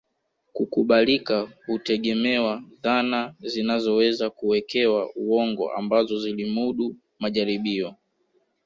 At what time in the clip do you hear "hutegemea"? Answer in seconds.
1.65-2.63